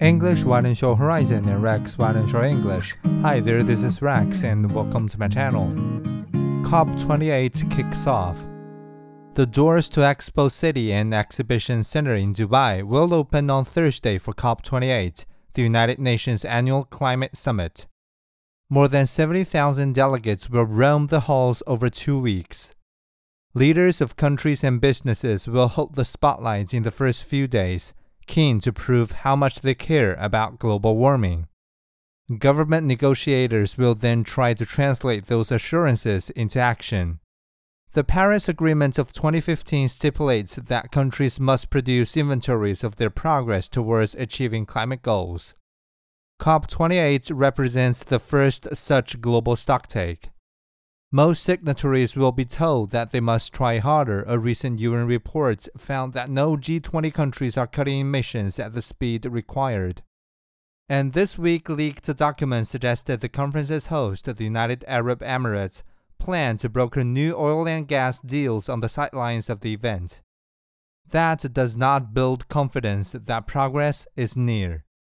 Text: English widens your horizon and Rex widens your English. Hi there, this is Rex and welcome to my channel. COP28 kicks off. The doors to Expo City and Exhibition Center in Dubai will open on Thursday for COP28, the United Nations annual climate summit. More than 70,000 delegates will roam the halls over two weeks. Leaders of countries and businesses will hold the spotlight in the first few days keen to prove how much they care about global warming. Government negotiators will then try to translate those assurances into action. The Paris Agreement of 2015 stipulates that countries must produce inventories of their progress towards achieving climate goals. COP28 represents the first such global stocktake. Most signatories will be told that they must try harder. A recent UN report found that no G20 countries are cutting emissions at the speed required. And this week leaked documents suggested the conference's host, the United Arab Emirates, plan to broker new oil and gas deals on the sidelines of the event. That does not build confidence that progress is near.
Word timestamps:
English 0.00 0.44
widens 0.44 0.80
your 0.80 0.94
horizon 0.94 1.48
and 1.48 1.60
Rex 1.60 1.98
widens 1.98 2.30
your 2.30 2.44
English. 2.44 2.94
Hi 3.20 3.40
there, 3.40 3.64
this 3.64 3.82
is 3.82 4.00
Rex 4.00 4.44
and 4.44 4.70
welcome 4.70 5.08
to 5.08 5.18
my 5.18 5.26
channel. 5.26 5.66
COP28 6.62 7.68
kicks 7.68 8.06
off. 8.06 8.38
The 9.34 9.44
doors 9.44 9.88
to 9.88 10.00
Expo 10.02 10.52
City 10.52 10.92
and 10.92 11.12
Exhibition 11.12 11.82
Center 11.82 12.14
in 12.14 12.32
Dubai 12.32 12.84
will 12.84 13.12
open 13.12 13.50
on 13.50 13.64
Thursday 13.64 14.18
for 14.18 14.32
COP28, 14.32 15.24
the 15.54 15.62
United 15.62 15.98
Nations 15.98 16.44
annual 16.44 16.84
climate 16.84 17.34
summit. 17.34 17.88
More 18.70 18.86
than 18.86 19.08
70,000 19.08 19.96
delegates 19.96 20.48
will 20.48 20.64
roam 20.64 21.08
the 21.08 21.20
halls 21.26 21.60
over 21.66 21.90
two 21.90 22.20
weeks. 22.20 22.72
Leaders 23.52 24.00
of 24.00 24.14
countries 24.14 24.62
and 24.62 24.80
businesses 24.80 25.48
will 25.48 25.66
hold 25.66 25.96
the 25.96 26.04
spotlight 26.04 26.72
in 26.72 26.84
the 26.84 26.92
first 26.92 27.24
few 27.24 27.48
days 27.48 27.94
keen 28.28 28.60
to 28.60 28.72
prove 28.72 29.10
how 29.24 29.34
much 29.34 29.62
they 29.62 29.74
care 29.74 30.14
about 30.20 30.58
global 30.60 30.96
warming. 30.96 31.48
Government 32.38 32.86
negotiators 32.86 33.78
will 33.78 33.94
then 33.94 34.22
try 34.22 34.54
to 34.54 34.66
translate 34.66 35.26
those 35.26 35.50
assurances 35.50 36.30
into 36.30 36.60
action. 36.60 37.20
The 37.92 38.04
Paris 38.04 38.50
Agreement 38.50 38.98
of 38.98 39.14
2015 39.14 39.88
stipulates 39.88 40.56
that 40.56 40.92
countries 40.92 41.40
must 41.40 41.70
produce 41.70 42.18
inventories 42.18 42.84
of 42.84 42.96
their 42.96 43.08
progress 43.08 43.66
towards 43.66 44.14
achieving 44.14 44.66
climate 44.66 45.00
goals. 45.00 45.54
COP28 46.38 47.30
represents 47.34 48.04
the 48.04 48.18
first 48.18 48.76
such 48.76 49.22
global 49.22 49.56
stocktake. 49.56 50.28
Most 51.10 51.42
signatories 51.42 52.16
will 52.16 52.32
be 52.32 52.44
told 52.44 52.90
that 52.90 53.12
they 53.12 53.20
must 53.20 53.54
try 53.54 53.78
harder. 53.78 54.24
A 54.26 54.38
recent 54.38 54.78
UN 54.78 55.06
report 55.06 55.66
found 55.74 56.12
that 56.12 56.28
no 56.28 56.54
G20 56.54 57.14
countries 57.14 57.56
are 57.56 57.66
cutting 57.66 58.00
emissions 58.00 58.58
at 58.58 58.74
the 58.74 58.82
speed 58.82 59.24
required. 59.24 60.02
And 60.86 61.14
this 61.14 61.38
week 61.38 61.70
leaked 61.70 62.14
documents 62.14 62.68
suggested 62.68 63.20
the 63.20 63.28
conference's 63.30 63.86
host, 63.86 64.26
the 64.26 64.44
United 64.44 64.84
Arab 64.86 65.20
Emirates, 65.20 65.82
plan 66.18 66.58
to 66.58 66.68
broker 66.68 67.02
new 67.02 67.34
oil 67.34 67.66
and 67.66 67.88
gas 67.88 68.20
deals 68.20 68.68
on 68.68 68.80
the 68.80 68.88
sidelines 68.90 69.48
of 69.48 69.60
the 69.60 69.72
event. 69.72 70.20
That 71.10 71.54
does 71.54 71.74
not 71.74 72.12
build 72.12 72.48
confidence 72.48 73.12
that 73.12 73.46
progress 73.46 74.06
is 74.14 74.36
near. 74.36 74.84